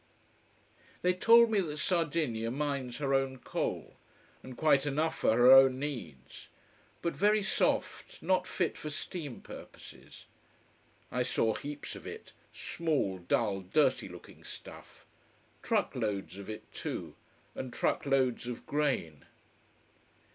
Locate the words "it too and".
16.49-17.71